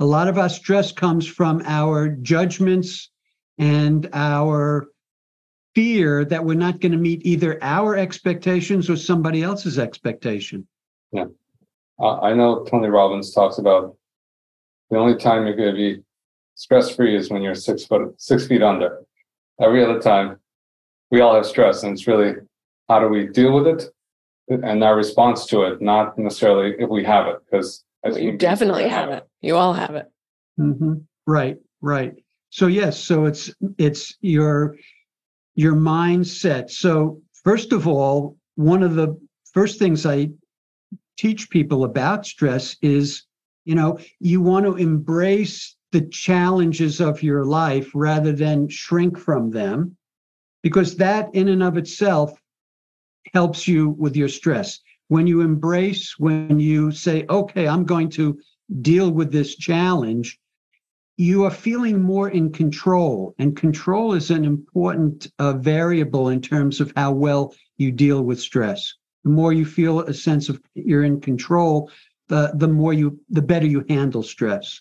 A 0.00 0.04
lot 0.04 0.28
of 0.28 0.38
our 0.38 0.48
stress 0.48 0.92
comes 0.92 1.26
from 1.26 1.62
our 1.64 2.08
judgments 2.08 3.10
and 3.58 4.08
our 4.12 4.86
fear 5.74 6.24
that 6.24 6.44
we're 6.44 6.54
not 6.54 6.80
going 6.80 6.92
to 6.92 6.98
meet 6.98 7.24
either 7.24 7.58
our 7.62 7.96
expectations 7.96 8.90
or 8.90 8.96
somebody 8.96 9.42
else's 9.42 9.78
expectation. 9.78 10.66
Yeah. 11.12 11.26
I 12.00 12.34
know 12.34 12.64
Tony 12.64 12.88
Robbins 12.88 13.32
talks 13.32 13.58
about 13.58 13.96
the 14.90 14.98
only 14.98 15.16
time 15.16 15.46
you're 15.46 15.56
going 15.56 15.70
to 15.70 15.76
be 15.76 16.02
stress 16.56 16.94
free 16.94 17.16
is 17.16 17.30
when 17.30 17.42
you're 17.42 17.54
six 17.54 17.84
foot 17.84 18.14
six 18.18 18.46
feet 18.46 18.62
under. 18.62 19.00
Every 19.60 19.84
other 19.84 20.00
time, 20.00 20.38
we 21.10 21.20
all 21.20 21.34
have 21.34 21.46
stress, 21.46 21.84
and 21.84 21.92
it's 21.92 22.08
really 22.08 22.34
how 22.88 22.98
do 22.98 23.08
we 23.08 23.28
deal 23.28 23.52
with 23.52 23.68
it 23.68 23.84
and 24.48 24.82
our 24.82 24.96
response 24.96 25.46
to 25.46 25.62
it, 25.62 25.80
not 25.80 26.18
necessarily 26.18 26.74
if 26.78 26.90
we 26.90 27.04
have 27.04 27.28
it, 27.28 27.36
because 27.44 27.83
you 28.04 28.36
definitely 28.36 28.88
have 28.88 29.10
it. 29.10 29.26
You 29.40 29.56
all 29.56 29.72
have 29.72 29.94
it. 29.94 30.10
Mm-hmm. 30.58 30.94
Right, 31.26 31.56
right. 31.80 32.12
So 32.50 32.66
yes, 32.66 32.98
so 32.98 33.24
it's 33.24 33.52
it's 33.78 34.16
your 34.20 34.76
your 35.54 35.74
mindset. 35.74 36.70
So 36.70 37.20
first 37.42 37.72
of 37.72 37.88
all, 37.88 38.36
one 38.56 38.82
of 38.82 38.94
the 38.94 39.18
first 39.52 39.78
things 39.78 40.06
I 40.06 40.30
teach 41.16 41.50
people 41.50 41.84
about 41.84 42.26
stress 42.26 42.76
is, 42.82 43.24
you 43.64 43.74
know, 43.74 43.98
you 44.20 44.40
want 44.40 44.66
to 44.66 44.76
embrace 44.76 45.76
the 45.92 46.02
challenges 46.02 47.00
of 47.00 47.22
your 47.22 47.44
life 47.44 47.90
rather 47.94 48.32
than 48.32 48.68
shrink 48.68 49.18
from 49.18 49.50
them, 49.50 49.96
because 50.62 50.96
that 50.96 51.32
in 51.34 51.48
and 51.48 51.62
of 51.62 51.76
itself 51.76 52.32
helps 53.32 53.66
you 53.66 53.90
with 53.90 54.16
your 54.16 54.28
stress. 54.28 54.80
When 55.14 55.28
you 55.28 55.42
embrace, 55.42 56.18
when 56.18 56.58
you 56.58 56.90
say, 56.90 57.24
okay, 57.30 57.68
I'm 57.68 57.84
going 57.84 58.10
to 58.18 58.36
deal 58.82 59.12
with 59.12 59.30
this 59.30 59.54
challenge, 59.54 60.40
you 61.16 61.44
are 61.44 61.52
feeling 61.52 62.02
more 62.02 62.30
in 62.30 62.50
control. 62.50 63.32
And 63.38 63.56
control 63.56 64.14
is 64.14 64.32
an 64.32 64.44
important 64.44 65.28
uh, 65.38 65.52
variable 65.52 66.30
in 66.30 66.40
terms 66.40 66.80
of 66.80 66.92
how 66.96 67.12
well 67.12 67.54
you 67.76 67.92
deal 67.92 68.22
with 68.22 68.40
stress. 68.40 68.92
The 69.22 69.30
more 69.30 69.52
you 69.52 69.64
feel 69.64 70.00
a 70.00 70.12
sense 70.12 70.48
of 70.48 70.60
you're 70.74 71.04
in 71.04 71.20
control, 71.20 71.92
the, 72.26 72.50
the 72.56 72.66
more 72.66 72.92
you, 72.92 73.20
the 73.30 73.42
better 73.50 73.68
you 73.68 73.84
handle 73.88 74.24
stress. 74.24 74.80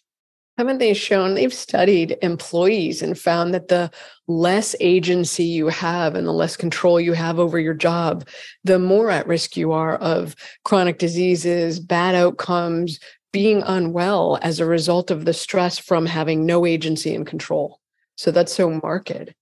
Haven't 0.57 0.77
they 0.77 0.93
shown, 0.93 1.33
they've 1.33 1.53
studied 1.53 2.15
employees 2.21 3.01
and 3.01 3.17
found 3.17 3.55
that 3.55 3.69
the 3.69 3.89
less 4.27 4.75
agency 4.79 5.45
you 5.45 5.67
have 5.67 6.13
and 6.13 6.27
the 6.27 6.31
less 6.31 6.55
control 6.55 6.99
you 6.99 7.13
have 7.13 7.39
over 7.39 7.59
your 7.59 7.73
job, 7.73 8.27
the 8.63 8.77
more 8.77 9.09
at 9.09 9.25
risk 9.25 9.57
you 9.57 9.71
are 9.71 9.95
of 9.95 10.35
chronic 10.63 10.99
diseases, 10.99 11.79
bad 11.79 12.13
outcomes, 12.13 12.99
being 13.31 13.63
unwell 13.63 14.37
as 14.43 14.59
a 14.59 14.65
result 14.65 15.09
of 15.09 15.25
the 15.25 15.33
stress 15.33 15.79
from 15.79 16.05
having 16.05 16.45
no 16.45 16.67
agency 16.67 17.15
and 17.15 17.25
control. 17.25 17.79
So 18.15 18.29
that's 18.29 18.53
so 18.53 18.69
marked. 18.69 19.33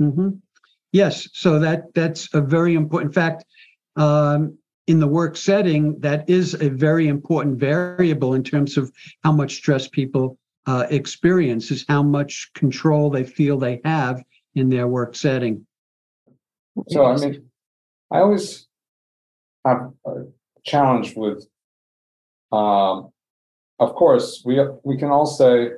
Mm-hmm. 0.00 0.30
Yes, 0.90 1.28
so 1.32 1.60
that 1.60 1.94
that's 1.94 2.28
a 2.34 2.40
very 2.40 2.74
important 2.74 3.14
fact. 3.14 3.44
Um, 3.96 4.58
in 4.92 5.00
the 5.00 5.08
work 5.08 5.38
setting, 5.38 5.98
that 6.00 6.28
is 6.28 6.52
a 6.52 6.68
very 6.68 7.08
important 7.08 7.58
variable 7.58 8.34
in 8.34 8.44
terms 8.44 8.76
of 8.76 8.92
how 9.24 9.32
much 9.32 9.54
stress 9.54 9.88
people 9.88 10.38
uh, 10.66 10.86
experience, 10.90 11.70
is 11.70 11.86
how 11.88 12.02
much 12.02 12.50
control 12.54 13.08
they 13.08 13.24
feel 13.24 13.58
they 13.58 13.80
have 13.86 14.22
in 14.54 14.68
their 14.68 14.86
work 14.86 15.16
setting. 15.16 15.66
So, 16.90 17.06
I 17.06 17.16
mean, 17.16 17.48
I 18.10 18.18
always 18.18 18.68
have 19.64 19.92
a 20.06 20.26
challenge 20.62 21.16
with 21.16 21.46
um, 22.52 23.10
of 23.80 23.94
course, 23.94 24.42
we 24.44 24.60
we 24.84 24.98
can 24.98 25.08
all 25.08 25.24
say 25.24 25.70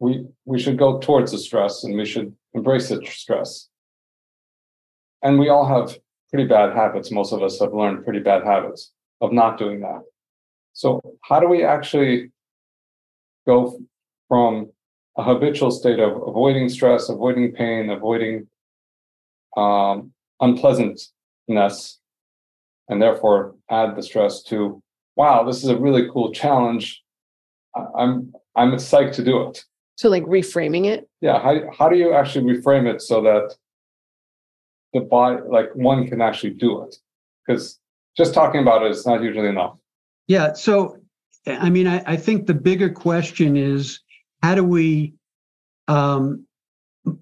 we 0.00 0.26
we 0.44 0.58
should 0.58 0.78
go 0.78 0.98
towards 0.98 1.32
the 1.32 1.38
stress 1.38 1.82
and 1.82 1.96
we 1.96 2.04
should 2.04 2.36
embrace 2.52 2.90
the 2.90 3.00
stress. 3.06 3.70
And 5.22 5.38
we 5.38 5.48
all 5.48 5.66
have 5.66 5.96
pretty 6.34 6.48
bad 6.48 6.74
habits. 6.74 7.12
Most 7.12 7.32
of 7.32 7.44
us 7.44 7.60
have 7.60 7.72
learned 7.72 8.02
pretty 8.02 8.18
bad 8.18 8.42
habits 8.42 8.90
of 9.20 9.32
not 9.32 9.56
doing 9.56 9.80
that. 9.82 10.02
So, 10.72 11.00
how 11.22 11.38
do 11.38 11.46
we 11.46 11.62
actually 11.62 12.32
go 13.46 13.78
from 14.26 14.72
a 15.16 15.22
habitual 15.22 15.70
state 15.70 16.00
of 16.00 16.10
avoiding 16.26 16.68
stress, 16.68 17.08
avoiding 17.08 17.52
pain, 17.52 17.88
avoiding 17.88 18.48
um, 19.56 20.12
unpleasantness, 20.40 22.00
and 22.88 23.00
therefore 23.00 23.54
add 23.70 23.94
the 23.94 24.02
stress 24.02 24.42
to 24.44 24.82
wow, 25.14 25.44
this 25.44 25.62
is 25.62 25.68
a 25.68 25.78
really 25.78 26.08
cool 26.12 26.32
challenge. 26.32 27.00
I'm 27.96 28.32
I'm 28.56 28.72
psyched 28.72 29.12
to 29.14 29.24
do 29.24 29.40
it. 29.46 29.64
So 29.98 30.08
like 30.08 30.24
reframing 30.24 30.86
it. 30.86 31.08
Yeah. 31.20 31.38
How 31.40 31.60
how 31.78 31.88
do 31.88 31.96
you 31.96 32.12
actually 32.12 32.52
reframe 32.52 32.92
it 32.92 33.02
so 33.02 33.22
that 33.22 33.54
the 34.94 35.00
body 35.00 35.42
like 35.46 35.74
one 35.74 36.06
can 36.08 36.22
actually 36.22 36.54
do 36.54 36.82
it? 36.84 36.96
Because 37.46 37.78
just 38.16 38.32
talking 38.32 38.62
about 38.62 38.82
it 38.82 38.90
is 38.90 39.06
not 39.06 39.22
usually 39.22 39.48
enough. 39.48 39.76
Yeah. 40.26 40.54
So 40.54 40.96
I 41.46 41.68
mean, 41.68 41.86
I, 41.86 42.02
I 42.06 42.16
think 42.16 42.46
the 42.46 42.54
bigger 42.54 42.88
question 42.88 43.56
is 43.56 44.00
how 44.42 44.54
do 44.54 44.64
we 44.64 45.14
um, 45.88 46.46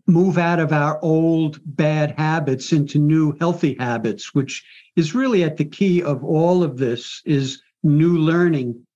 move 0.06 0.38
out 0.38 0.60
of 0.60 0.72
our 0.72 1.00
old 1.02 1.60
bad 1.64 2.14
habits 2.16 2.72
into 2.72 2.98
new 2.98 3.36
healthy 3.40 3.76
habits, 3.78 4.34
which 4.34 4.64
is 4.96 5.14
really 5.14 5.42
at 5.42 5.56
the 5.56 5.64
key 5.64 6.02
of 6.02 6.22
all 6.22 6.62
of 6.62 6.76
this 6.76 7.22
is 7.24 7.60
new 7.82 8.18
learning. 8.18 8.86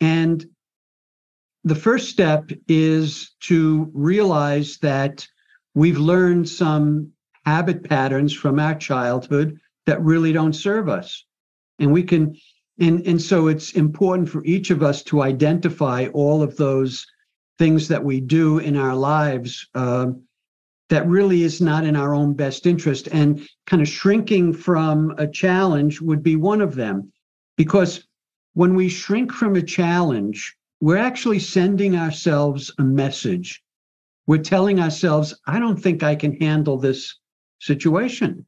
And 0.00 0.44
the 1.64 1.74
first 1.74 2.08
step 2.08 2.50
is 2.68 3.34
to 3.40 3.90
realize 3.92 4.78
that 4.78 5.26
we've 5.74 5.98
learned 5.98 6.48
some 6.48 7.10
habit 7.44 7.88
patterns 7.88 8.32
from 8.32 8.58
our 8.58 8.74
childhood 8.74 9.58
that 9.86 10.02
really 10.02 10.32
don't 10.32 10.54
serve 10.54 10.88
us. 10.88 11.24
And 11.78 11.92
we 11.92 12.02
can, 12.02 12.36
and, 12.78 13.06
and 13.06 13.20
so 13.20 13.48
it's 13.48 13.72
important 13.72 14.28
for 14.28 14.44
each 14.44 14.70
of 14.70 14.82
us 14.82 15.02
to 15.04 15.22
identify 15.22 16.06
all 16.14 16.42
of 16.42 16.56
those 16.56 17.06
things 17.58 17.88
that 17.88 18.02
we 18.02 18.20
do 18.20 18.58
in 18.58 18.76
our 18.76 18.96
lives 18.96 19.68
uh, 19.74 20.06
that 20.88 21.06
really 21.06 21.42
is 21.42 21.60
not 21.60 21.84
in 21.84 21.96
our 21.96 22.14
own 22.14 22.34
best 22.34 22.66
interest. 22.66 23.08
And 23.12 23.46
kind 23.66 23.82
of 23.82 23.88
shrinking 23.88 24.52
from 24.52 25.14
a 25.18 25.26
challenge 25.26 26.00
would 26.00 26.22
be 26.22 26.36
one 26.36 26.60
of 26.60 26.74
them. 26.74 27.12
Because 27.56 28.06
when 28.54 28.74
we 28.74 28.88
shrink 28.88 29.32
from 29.32 29.56
a 29.56 29.62
challenge, 29.62 30.56
we're 30.80 30.96
actually 30.96 31.38
sending 31.38 31.96
ourselves 31.96 32.72
a 32.78 32.82
message. 32.82 33.62
We're 34.26 34.38
telling 34.42 34.80
ourselves, 34.80 35.34
I 35.46 35.58
don't 35.58 35.80
think 35.80 36.02
I 36.02 36.14
can 36.14 36.36
handle 36.36 36.78
this 36.78 37.16
situation. 37.64 38.46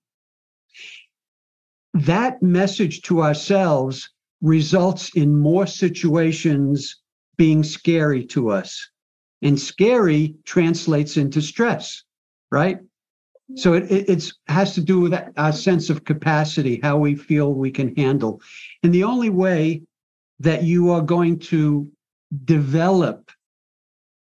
That 1.95 2.43
message 2.43 3.03
to 3.03 3.23
ourselves 3.23 4.11
results 4.43 5.11
in 5.17 5.35
more 5.39 5.67
situations 5.67 7.01
being 7.37 7.63
scary 7.63 8.25
to 8.27 8.51
us. 8.51 8.91
And 9.43 9.59
scary 9.59 10.35
translates 10.45 11.17
into 11.17 11.41
stress, 11.41 12.03
right? 12.51 12.79
So 13.55 13.75
it, 13.75 13.91
it 13.91 14.09
it's, 14.09 14.33
has 14.49 14.75
to 14.75 14.81
do 14.81 15.01
with 15.01 15.15
our 15.37 15.53
sense 15.53 15.89
of 15.89 16.05
capacity, 16.05 16.81
how 16.83 16.99
we 16.99 17.15
feel 17.15 17.55
we 17.55 17.71
can 17.71 17.95
handle. 17.95 18.41
And 18.83 18.93
the 18.93 19.05
only 19.05 19.31
way 19.31 19.83
that 20.41 20.65
you 20.65 20.91
are 20.91 21.03
going 21.03 21.39
to 21.39 21.91
develop 22.45 23.31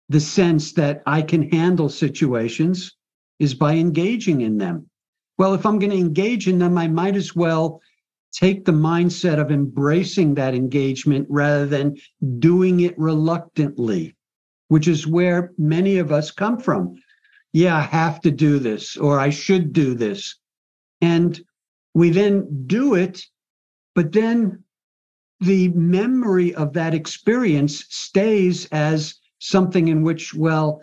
the 0.08 0.20
sense 0.20 0.72
that 0.72 1.02
I 1.06 1.22
can 1.22 1.48
handle 1.50 1.88
situations 1.88 2.96
is 3.42 3.54
by 3.54 3.74
engaging 3.74 4.42
in 4.42 4.56
them. 4.56 4.88
Well, 5.36 5.52
if 5.52 5.66
I'm 5.66 5.80
going 5.80 5.90
to 5.90 5.96
engage 5.98 6.46
in 6.46 6.60
them, 6.60 6.78
I 6.78 6.86
might 6.86 7.16
as 7.16 7.34
well 7.34 7.80
take 8.32 8.64
the 8.64 8.72
mindset 8.72 9.40
of 9.40 9.50
embracing 9.50 10.34
that 10.34 10.54
engagement 10.54 11.26
rather 11.28 11.66
than 11.66 11.96
doing 12.38 12.80
it 12.80 12.96
reluctantly, 12.96 14.14
which 14.68 14.86
is 14.86 15.08
where 15.08 15.52
many 15.58 15.98
of 15.98 16.12
us 16.12 16.30
come 16.30 16.56
from. 16.56 16.94
Yeah, 17.52 17.76
I 17.76 17.80
have 17.80 18.20
to 18.20 18.30
do 18.30 18.60
this, 18.60 18.96
or 18.96 19.18
I 19.18 19.30
should 19.30 19.72
do 19.72 19.94
this. 19.94 20.36
And 21.00 21.38
we 21.94 22.10
then 22.10 22.64
do 22.68 22.94
it, 22.94 23.24
but 23.96 24.12
then 24.12 24.62
the 25.40 25.68
memory 25.70 26.54
of 26.54 26.74
that 26.74 26.94
experience 26.94 27.84
stays 27.90 28.66
as 28.66 29.16
something 29.40 29.88
in 29.88 30.04
which, 30.04 30.32
well, 30.32 30.80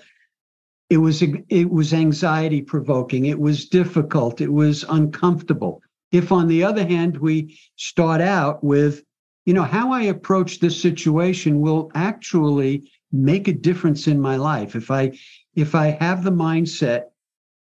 it 0.90 0.98
was 0.98 1.22
it 1.22 1.70
was 1.70 1.94
anxiety 1.94 2.62
provoking. 2.62 3.26
It 3.26 3.40
was 3.40 3.70
difficult. 3.70 4.42
It 4.42 4.52
was 4.52 4.84
uncomfortable. 4.90 5.82
If 6.12 6.32
on 6.32 6.48
the 6.48 6.64
other 6.64 6.86
hand 6.86 7.18
we 7.18 7.60
start 7.76 8.22
out 8.22 8.64
with 8.64 9.04
you 9.46 9.54
know 9.54 9.64
how 9.64 9.92
i 9.92 10.02
approach 10.02 10.60
this 10.60 10.80
situation 10.80 11.62
will 11.62 11.92
actually 11.96 12.92
make 13.12 13.48
a 13.48 13.54
difference 13.54 14.08
in 14.08 14.20
my 14.20 14.36
life. 14.36 14.76
If 14.76 14.90
i 14.90 15.12
if 15.56 15.76
i 15.76 15.98
have 16.00 16.24
the 16.24 16.32
mindset 16.32 17.04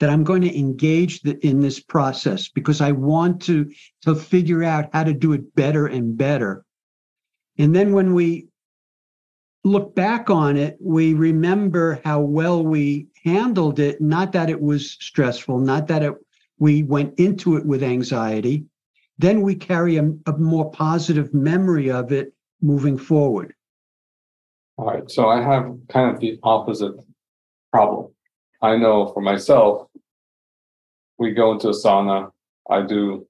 that 0.00 0.10
i'm 0.10 0.24
going 0.24 0.42
to 0.42 0.58
engage 0.58 1.20
the, 1.22 1.38
in 1.46 1.60
this 1.60 1.80
process 1.80 2.48
because 2.48 2.80
i 2.80 2.92
want 2.92 3.42
to 3.42 3.70
to 4.02 4.14
figure 4.14 4.64
out 4.64 4.88
how 4.92 5.04
to 5.04 5.12
do 5.12 5.32
it 5.34 5.54
better 5.54 5.86
and 5.86 6.16
better. 6.16 6.64
And 7.58 7.74
then 7.76 7.92
when 7.92 8.14
we 8.14 8.48
look 9.68 9.94
back 9.94 10.30
on 10.30 10.56
it, 10.56 10.76
we 10.80 11.14
remember 11.14 12.00
how 12.04 12.20
well 12.20 12.62
we 12.62 13.08
handled 13.24 13.78
it. 13.78 14.00
Not 14.00 14.32
that 14.32 14.50
it 14.50 14.60
was 14.60 14.92
stressful, 14.92 15.58
not 15.58 15.86
that 15.88 16.02
it, 16.02 16.14
we 16.58 16.82
went 16.82 17.18
into 17.18 17.56
it 17.56 17.64
with 17.64 17.82
anxiety. 17.82 18.64
Then 19.18 19.42
we 19.42 19.54
carry 19.54 19.96
a, 19.96 20.10
a 20.26 20.38
more 20.38 20.70
positive 20.70 21.34
memory 21.34 21.90
of 21.90 22.12
it 22.12 22.32
moving 22.60 22.98
forward. 22.98 23.54
All 24.76 24.86
right. 24.86 25.10
So 25.10 25.28
I 25.28 25.42
have 25.42 25.76
kind 25.88 26.14
of 26.14 26.20
the 26.20 26.38
opposite 26.42 26.94
problem. 27.72 28.12
I 28.62 28.76
know 28.76 29.08
for 29.12 29.20
myself, 29.20 29.88
we 31.18 31.32
go 31.32 31.52
into 31.52 31.68
a 31.68 31.72
sauna. 31.72 32.30
I 32.70 32.82
do 32.82 33.26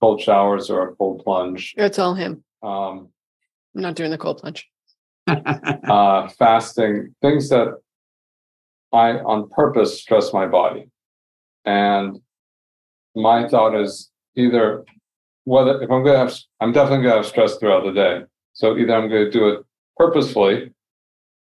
cold 0.00 0.20
showers 0.20 0.70
or 0.70 0.88
a 0.88 0.94
cold 0.94 1.22
plunge. 1.24 1.74
It's 1.76 1.98
all 1.98 2.14
him. 2.14 2.44
Um, 2.62 3.08
I'm 3.74 3.82
not 3.82 3.96
doing 3.96 4.10
the 4.10 4.18
cold 4.18 4.38
plunge. 4.38 4.68
uh, 5.26 6.28
fasting, 6.38 7.14
things 7.22 7.48
that 7.48 7.74
I 8.92 9.12
on 9.18 9.48
purpose 9.50 10.00
stress 10.00 10.32
my 10.32 10.46
body. 10.46 10.88
And 11.64 12.18
my 13.14 13.48
thought 13.48 13.80
is 13.80 14.10
either 14.36 14.84
whether 15.44 15.80
if 15.82 15.90
I'm 15.90 16.04
gonna 16.04 16.18
have 16.18 16.34
I'm 16.60 16.72
definitely 16.72 17.04
gonna 17.04 17.16
have 17.16 17.26
stress 17.26 17.56
throughout 17.56 17.84
the 17.84 17.92
day. 17.92 18.22
So 18.52 18.76
either 18.76 18.94
I'm 18.94 19.08
gonna 19.08 19.30
do 19.30 19.48
it 19.48 19.64
purposefully 19.96 20.72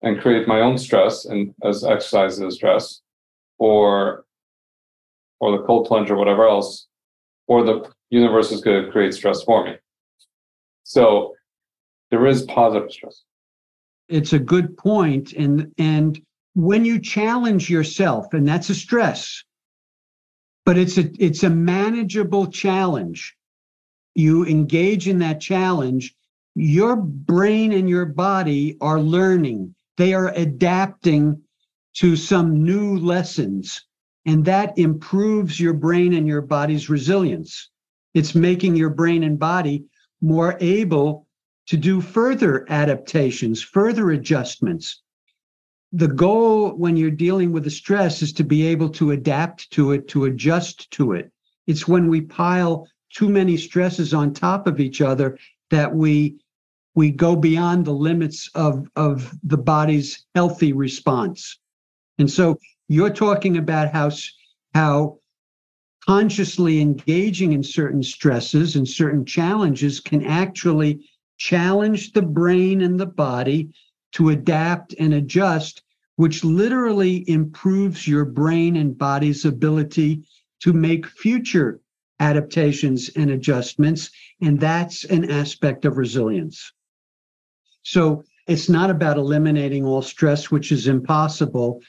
and 0.03 0.21
create 0.21 0.47
my 0.47 0.61
own 0.61 0.79
stress 0.79 1.25
and 1.25 1.55
as 1.65 1.85
exercise 1.85 2.41
as 2.41 2.55
stress, 2.55 3.01
or 3.59 4.25
or 5.41 5.57
the 5.57 5.65
cold 5.65 5.87
plunge 5.87 6.11
or 6.11 6.17
whatever 6.17 6.47
else, 6.47 6.87
or 7.47 7.65
the 7.65 7.91
universe 8.11 8.53
is 8.53 8.61
gonna 8.61 8.91
create 8.91 9.15
stress 9.15 9.43
for 9.43 9.65
me. 9.65 9.77
So 10.85 11.35
there 12.11 12.27
is 12.27 12.43
positive 12.43 12.93
stress 12.93 13.23
it's 14.13 14.33
a 14.33 14.39
good 14.39 14.77
point. 14.77 15.33
And 15.33 15.73
and 15.79 16.21
when 16.55 16.85
you 16.85 17.01
challenge 17.01 17.71
yourself 17.71 18.33
and 18.35 18.47
that's 18.47 18.71
a 18.71 18.75
stress 18.75 19.43
but 20.65 20.79
it's 20.79 20.99
a 20.99 21.11
it's 21.19 21.43
a 21.43 21.51
manageable 21.51 22.47
challenge. 22.47 23.37
You 24.15 24.47
engage 24.47 25.09
in 25.09 25.19
that 25.21 25.41
challenge. 25.41 26.15
Your 26.55 26.97
brain 26.97 27.73
and 27.73 27.89
your 27.89 28.05
body 28.05 28.77
are 28.81 29.01
learning. 29.01 29.75
They 29.97 30.15
are 30.15 30.33
adapting 30.35 31.43
to 31.95 32.17
some 32.17 32.63
new 32.63 32.99
lessons 32.99 33.85
and 34.25 34.45
that 34.45 34.79
improves 34.79 35.59
your 35.59 35.75
brain 35.75 36.13
and 36.15 36.27
your 36.27 36.43
body's 36.43 36.89
resilience. 36.89 37.71
It's 38.15 38.35
making 38.35 38.77
your 38.77 38.91
brain 38.91 39.25
and 39.25 39.39
body 39.39 39.85
more 40.21 40.57
able 40.61 41.27
to 41.69 41.77
do 41.77 42.01
further 42.01 42.67
adaptations, 42.71 43.63
further 43.63 44.11
adjustments. 44.11 45.03
The 45.93 46.09
goal 46.09 46.71
when 46.71 46.97
you're 46.97 47.11
dealing 47.11 47.53
with 47.53 47.65
the 47.65 47.71
stress 47.71 48.23
is 48.23 48.33
to 48.35 48.45
be 48.45 48.67
able 48.67 48.89
to 48.91 49.13
adapt 49.13 49.71
to 49.73 49.93
it, 49.93 50.09
to 50.09 50.25
adjust 50.25 50.91
to 50.93 51.13
it. 51.13 51.31
It's 51.67 51.87
when 51.87 52.09
we 52.09 52.23
pile 52.23 52.89
too 53.11 53.29
many 53.29 53.57
stresses 53.57 54.15
on 54.15 54.33
top 54.33 54.67
of 54.67 54.81
each 54.81 55.01
other 55.01 55.39
that 55.71 55.95
we 55.95 56.37
we 56.95 57.11
go 57.11 57.35
beyond 57.35 57.85
the 57.85 57.93
limits 57.93 58.51
of, 58.55 58.87
of 58.97 59.33
the 59.43 59.57
body's 59.57 60.27
healthy 60.35 60.73
response. 60.73 61.59
And 62.19 62.31
so 62.31 62.59
you're 62.89 63.11
talking 63.11 63.57
about 63.57 63.93
how, 63.93 64.11
how 64.75 65.19
consciously 66.07 66.81
engaging 66.81 67.53
in 67.53 67.63
certain 67.63 68.03
stresses 68.03 68.77
and 68.77 68.87
certain 68.87 69.25
challenges 69.25 70.01
can 70.01 70.27
actually 70.27 71.09
challenge 71.37 72.13
the 72.13 72.23
brain 72.23 72.81
and 72.81 72.99
the 72.99 73.07
body 73.07 73.71
to 74.13 74.31
adapt 74.31 74.95
and 74.99 75.15
adjust, 75.15 75.83
which 76.17 76.45
literally 76.45 77.29
improves 77.29 78.07
your 78.07 78.25
brain 78.25 78.77
and 78.77 78.97
body's 78.97 79.45
ability 79.45 80.23
to 80.61 80.73
make 80.73 81.07
future 81.07 81.81
adaptations 82.21 83.11
and 83.17 83.31
adjustments. 83.31 84.11
And 84.41 84.61
that's 84.61 85.05
an 85.05 85.31
aspect 85.31 85.85
of 85.85 85.97
resilience. 85.97 86.73
So 87.83 88.23
it's 88.47 88.69
not 88.69 88.91
about 88.91 89.19
eliminating 89.19 89.85
all 89.85 90.03
stress, 90.03 90.51
which 90.51 90.71
is 90.71 90.87
impossible, 90.87 91.81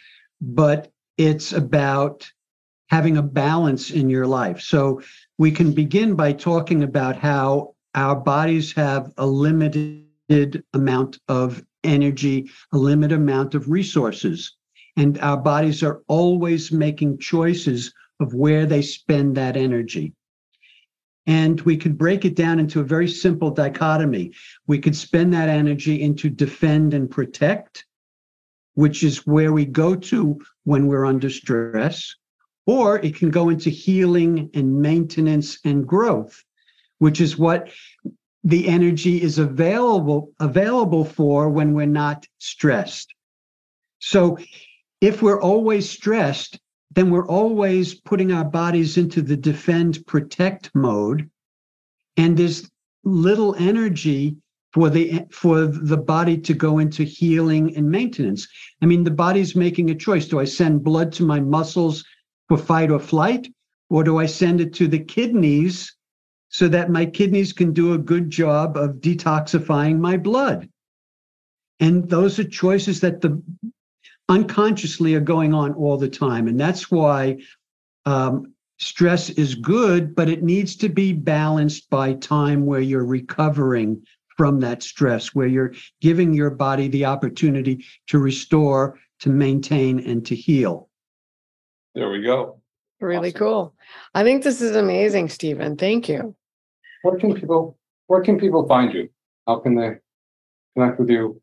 but 0.41 0.91
it's 1.17 1.53
about 1.53 2.32
having 2.89 3.17
a 3.17 3.23
balance 3.23 3.91
in 3.91 4.10
your 4.10 4.27
life. 4.27 4.62
So 4.62 5.01
we 5.38 5.51
can 5.51 5.73
begin 5.73 6.15
by 6.15 6.34
talking 6.34 6.84
about 6.84 7.15
how 7.15 7.72
our 7.95 8.15
bodies 8.15 8.73
have 8.73 9.13
a 9.17 9.25
limited 9.25 10.63
amount 10.73 11.19
of 11.27 11.63
energy, 11.84 12.49
a 12.71 12.77
limited 12.77 13.15
amount 13.15 13.56
of 13.56 13.69
resources. 13.69 14.56
And 14.95 15.19
our 15.19 15.38
bodies 15.38 15.84
are 15.84 16.01
always 16.08 16.71
making 16.71 17.19
choices 17.19 17.93
of 18.19 18.34
where 18.34 18.65
they 18.65 18.82
spend 18.82 19.36
that 19.36 19.58
energy. 19.58 20.13
And 21.25 21.60
we 21.62 21.77
could 21.77 21.97
break 21.97 22.25
it 22.25 22.36
down 22.36 22.60
into 22.60 22.79
a 22.79 22.84
very 22.84 23.08
simple 23.08 23.49
dichotomy. 23.49 24.34
We 24.67 24.79
could 24.79 24.95
spend 24.95 25.34
that 25.34 25.49
energy 25.49 26.01
into 26.01 26.29
defend 26.29 26.93
and 26.93 27.10
protect, 27.10 27.86
which 28.73 29.03
is 29.03 29.25
where 29.25 29.53
we 29.53 29.65
go 29.65 29.95
to 29.95 30.39
when 30.65 30.88
we're 30.88 31.06
under 31.06 31.29
stress, 31.29 32.15
or 32.65 32.99
it 32.99 33.15
can 33.15 33.29
go 33.29 33.49
into 33.49 33.69
healing 33.69 34.49
and 34.53 34.82
maintenance 34.82 35.60
and 35.63 35.88
growth 35.88 36.43
which 36.99 37.21
is 37.21 37.38
what 37.38 37.69
the 38.43 38.67
energy 38.67 39.21
is 39.21 39.39
available 39.39 40.32
available 40.39 41.06
for 41.06 41.49
when 41.49 41.73
we're 41.73 41.86
not 41.86 42.25
stressed. 42.39 43.13
So 43.99 44.38
if 44.99 45.21
we're 45.21 45.41
always 45.41 45.89
stressed, 45.89 46.60
then 46.91 47.10
we're 47.10 47.27
always 47.27 47.95
putting 47.95 48.32
our 48.32 48.45
bodies 48.45 48.97
into 48.97 49.21
the 49.21 49.38
defend 49.38 50.06
protect 50.06 50.69
mode 50.75 51.29
and 52.17 52.38
there's 52.38 52.69
little 53.03 53.56
energy 53.56 54.36
for 54.73 54.89
the 54.89 55.25
for 55.32 55.65
the 55.65 55.97
body 55.97 56.38
to 56.38 56.53
go 56.53 56.79
into 56.79 57.03
healing 57.03 57.75
and 57.75 57.89
maintenance. 57.89 58.47
I 58.82 58.86
mean 58.86 59.03
the 59.03 59.12
body's 59.12 59.56
making 59.56 59.89
a 59.89 59.95
choice. 59.95 60.27
Do 60.27 60.39
I 60.39 60.45
send 60.45 60.84
blood 60.84 61.12
to 61.13 61.23
my 61.23 61.39
muscles 61.39 62.03
for 62.47 62.58
fight 62.58 62.91
or 62.91 62.99
flight 62.99 63.47
or 63.89 64.03
do 64.03 64.17
I 64.17 64.25
send 64.25 64.62
it 64.62 64.73
to 64.75 64.88
the 64.88 64.99
kidneys 64.99 65.95
so 66.53 66.67
that 66.67 66.91
my 66.91 67.03
kidneys 67.03 67.51
can 67.51 67.73
do 67.73 67.93
a 67.93 67.97
good 67.97 68.29
job 68.29 68.77
of 68.77 68.97
detoxifying 68.97 69.97
my 69.97 70.15
blood. 70.15 70.69
And 71.79 72.07
those 72.07 72.37
are 72.37 72.43
choices 72.43 73.01
that 73.01 73.21
the 73.21 73.41
unconsciously 74.29 75.15
are 75.15 75.19
going 75.19 75.55
on 75.55 75.73
all 75.73 75.97
the 75.97 76.07
time. 76.07 76.47
And 76.47 76.59
that's 76.59 76.91
why 76.91 77.39
um, 78.05 78.53
stress 78.77 79.31
is 79.31 79.55
good, 79.55 80.13
but 80.13 80.29
it 80.29 80.43
needs 80.43 80.75
to 80.75 80.89
be 80.89 81.11
balanced 81.11 81.89
by 81.89 82.13
time 82.13 82.67
where 82.67 82.81
you're 82.81 83.03
recovering 83.03 84.05
from 84.37 84.59
that 84.59 84.83
stress, 84.83 85.33
where 85.33 85.47
you're 85.47 85.73
giving 86.01 86.35
your 86.35 86.51
body 86.51 86.87
the 86.87 87.05
opportunity 87.05 87.83
to 88.09 88.19
restore, 88.19 88.99
to 89.21 89.29
maintain, 89.29 90.07
and 90.07 90.23
to 90.27 90.35
heal. 90.35 90.87
There 91.95 92.11
we 92.11 92.21
go. 92.21 92.61
Really 93.01 93.29
awesome. 93.29 93.39
cool. 93.39 93.75
I 94.13 94.23
think 94.23 94.43
this 94.43 94.61
is 94.61 94.75
amazing, 94.75 95.29
Stephen. 95.29 95.77
Thank 95.77 96.07
you 96.07 96.35
where 97.03 97.19
can 97.19 97.35
people 97.35 97.77
where 98.07 98.21
can 98.21 98.39
people 98.39 98.67
find 98.67 98.91
you? 98.93 99.09
How 99.47 99.59
can 99.59 99.75
they 99.75 99.99
connect 100.75 100.99
with 100.99 101.09
you? 101.09 101.41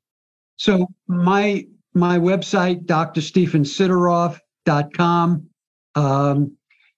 So 0.57 0.89
my 1.07 1.67
my 1.95 2.19
website, 2.19 2.85
drstephensideroff.com. 2.87 5.47
Um, 5.97 6.57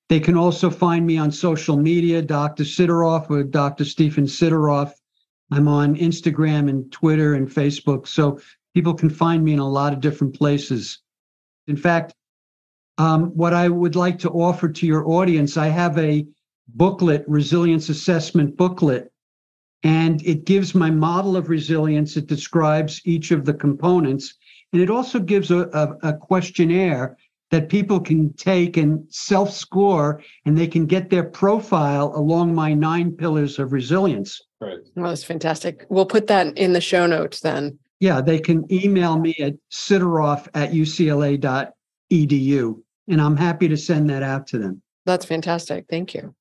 they 0.09 0.21
can 0.21 0.37
also 0.37 0.71
find 0.71 1.07
me 1.07 1.17
on 1.17 1.33
social 1.33 1.77
media, 1.77 2.21
Dr. 2.21 2.65
Sideroff 2.65 3.31
or 3.31 3.45
Dr. 3.45 3.85
Stephen 3.85 4.25
Sideroff. 4.25 4.93
I'm 5.51 5.69
on 5.69 5.97
Instagram 5.97 6.69
and 6.69 6.93
Twitter 6.93 7.35
and 7.35 7.49
Facebook. 7.49 8.07
So 8.07 8.39
people 8.75 8.95
can 8.95 9.11
find 9.11 9.43
me 9.43 9.55
in 9.55 9.59
a 9.59 9.69
lot 9.69 9.93
of 9.93 10.01
different 10.01 10.37
places. 10.37 11.01
In 11.67 11.77
fact, 11.77 12.15
um, 12.99 13.31
what 13.31 13.55
I 13.55 13.69
would 13.69 13.97
like 13.97 14.19
to 14.21 14.31
offer 14.31 14.69
to 14.69 14.87
your 14.87 15.09
audience, 15.09 15.57
I 15.57 15.67
have 15.69 15.99
a 15.99 16.27
booklet, 16.69 17.25
resilience 17.27 17.89
assessment 17.89 18.57
booklet, 18.57 19.13
and 19.83 20.25
it 20.27 20.45
gives 20.45 20.75
my 20.75 20.91
model 20.91 21.37
of 21.37 21.49
resilience. 21.49 22.17
It 22.17 22.27
describes 22.27 23.01
each 23.05 23.31
of 23.31 23.45
the 23.45 23.55
components, 23.55 24.35
and 24.73 24.81
it 24.81 24.91
also 24.91 25.19
gives 25.19 25.51
a, 25.51 25.69
a, 25.73 26.11
a 26.11 26.17
questionnaire 26.17 27.17
that 27.53 27.69
people 27.69 28.01
can 28.01 28.33
take 28.33 28.77
and 28.79 29.05
self 29.11 29.53
score 29.53 30.23
and 30.47 30.57
they 30.57 30.67
can 30.67 30.87
get 30.87 31.11
their 31.11 31.23
profile 31.23 32.11
along 32.17 32.55
my 32.55 32.73
nine 32.73 33.13
pillars 33.13 33.59
of 33.59 33.73
resilience. 33.73 34.41
Right. 34.61 34.79
Well, 34.97 35.11
that's 35.11 35.23
fantastic. 35.23 35.85
We'll 35.91 36.07
put 36.07 36.27
that 36.29 36.57
in 36.57 36.73
the 36.73 36.81
show 36.81 37.07
notes 37.07 37.41
then. 37.41 37.79
Yeah, 38.01 38.21
they 38.21 38.41
can 38.41 38.65
email 38.73 39.19
me 39.19 39.37
at 39.39 39.55
sideroff 39.71 40.49
at 40.55 40.73
ucla.edu, 40.73 41.73
and 43.09 43.21
I'm 43.21 43.37
happy 43.37 43.69
to 43.69 43.77
send 43.77 44.11
that 44.11 44.23
out 44.23 44.47
to 44.49 44.59
them. 44.59 44.83
That's 45.05 45.25
fantastic. 45.25 45.87
Thank 45.89 46.15
you. 46.15 46.35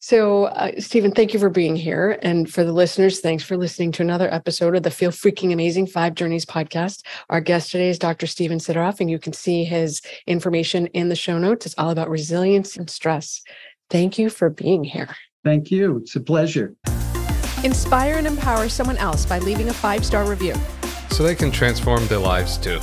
So, 0.00 0.44
uh, 0.44 0.72
Stephen, 0.78 1.12
thank 1.12 1.32
you 1.32 1.40
for 1.40 1.50
being 1.50 1.74
here. 1.74 2.18
And 2.22 2.50
for 2.50 2.62
the 2.62 2.72
listeners, 2.72 3.20
thanks 3.20 3.42
for 3.42 3.56
listening 3.56 3.92
to 3.92 4.02
another 4.02 4.32
episode 4.32 4.76
of 4.76 4.82
the 4.82 4.90
Feel 4.90 5.10
Freaking 5.10 5.52
Amazing 5.52 5.88
Five 5.88 6.14
Journeys 6.14 6.46
podcast. 6.46 7.04
Our 7.30 7.40
guest 7.40 7.72
today 7.72 7.88
is 7.88 7.98
Dr. 7.98 8.26
Stephen 8.26 8.58
Sideroff, 8.58 9.00
and 9.00 9.10
you 9.10 9.18
can 9.18 9.32
see 9.32 9.64
his 9.64 10.00
information 10.26 10.86
in 10.88 11.08
the 11.08 11.16
show 11.16 11.38
notes. 11.38 11.66
It's 11.66 11.74
all 11.78 11.90
about 11.90 12.10
resilience 12.10 12.76
and 12.76 12.88
stress. 12.88 13.42
Thank 13.90 14.18
you 14.18 14.30
for 14.30 14.50
being 14.50 14.84
here. 14.84 15.08
Thank 15.44 15.70
you. 15.70 15.98
It's 15.98 16.14
a 16.14 16.20
pleasure. 16.20 16.76
Inspire 17.64 18.14
and 18.14 18.26
empower 18.26 18.68
someone 18.68 18.98
else 18.98 19.26
by 19.26 19.40
leaving 19.40 19.68
a 19.68 19.74
five 19.74 20.04
star 20.04 20.24
review. 20.24 20.54
So 21.10 21.24
they 21.24 21.34
can 21.34 21.50
transform 21.50 22.06
their 22.06 22.18
lives 22.18 22.56
too. 22.56 22.78